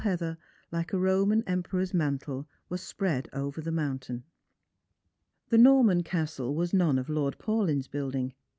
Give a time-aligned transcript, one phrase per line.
[0.03, 0.35] Jeather,
[0.71, 4.23] like a Eoman Emperor's mantle, was spread over the ajountain.
[5.49, 8.33] The Norman castle was none of Lord Paulyn's building.